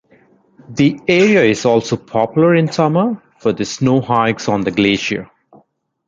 The 0.67 0.99
area 1.07 1.43
is 1.43 1.63
also 1.63 1.95
popular 1.95 2.55
in 2.55 2.71
summer 2.71 3.21
for 3.37 3.53
the 3.53 3.65
snow 3.65 4.01
hikes 4.01 4.49
on 4.49 4.61
the 4.61 4.71
glacier. 4.71 5.29